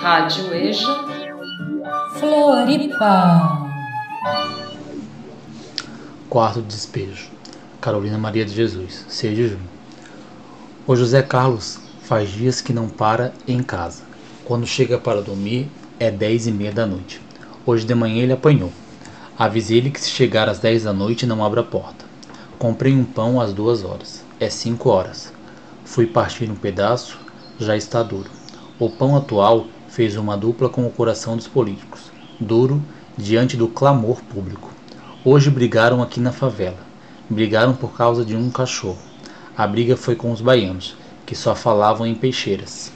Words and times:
Rádio 0.00 0.54
EJA 0.54 1.04
Floripa. 2.18 3.68
Quarto 6.30 6.62
despejo. 6.62 7.28
Carolina 7.82 8.16
Maria 8.16 8.46
de 8.46 8.54
Jesus, 8.54 9.04
6 9.10 9.36
de 9.36 9.48
junho. 9.48 9.68
O 10.86 10.96
José 10.96 11.20
Carlos 11.20 11.78
faz 12.00 12.30
dias 12.30 12.62
que 12.62 12.72
não 12.72 12.88
para 12.88 13.34
em 13.46 13.62
casa. 13.62 14.04
Quando 14.46 14.66
chega 14.66 14.96
para 14.98 15.20
dormir, 15.20 15.70
é 15.98 16.10
dez 16.10 16.46
e 16.46 16.50
meia 16.50 16.72
da 16.72 16.86
noite. 16.86 17.20
Hoje 17.66 17.84
de 17.84 17.94
manhã 17.94 18.22
ele 18.22 18.32
apanhou. 18.32 18.72
Avisei-lhe 19.38 19.90
que 19.90 20.00
se 20.00 20.08
chegar 20.08 20.48
às 20.48 20.58
dez 20.58 20.84
da 20.84 20.94
noite 20.94 21.26
não 21.26 21.44
abra 21.44 21.60
a 21.60 21.64
porta. 21.64 22.06
Comprei 22.58 22.94
um 22.94 23.04
pão 23.04 23.38
às 23.38 23.52
duas 23.52 23.84
horas. 23.84 24.24
É 24.40 24.48
cinco 24.48 24.88
horas. 24.88 25.30
Fui 25.84 26.06
partir 26.06 26.50
um 26.50 26.54
pedaço, 26.54 27.18
já 27.60 27.76
está 27.76 28.02
duro. 28.02 28.30
O 28.78 28.88
pão 28.88 29.16
atual 29.16 29.66
fez 29.88 30.16
uma 30.16 30.36
dupla 30.36 30.68
com 30.68 30.86
o 30.86 30.90
coração 30.90 31.36
dos 31.36 31.46
políticos, 31.46 32.10
duro 32.40 32.82
diante 33.16 33.56
do 33.56 33.68
clamor 33.68 34.22
público. 34.22 34.72
Hoje 35.24 35.50
brigaram 35.50 36.02
aqui 36.02 36.18
na 36.18 36.32
favela. 36.32 36.78
Brigaram 37.28 37.74
por 37.74 37.92
causa 37.92 38.24
de 38.24 38.34
um 38.34 38.50
cachorro. 38.50 38.98
A 39.56 39.66
briga 39.66 39.96
foi 39.96 40.16
com 40.16 40.32
os 40.32 40.40
baianos, 40.40 40.96
que 41.26 41.36
só 41.36 41.54
falavam 41.54 42.06
em 42.06 42.14
peixeiras. 42.14 42.90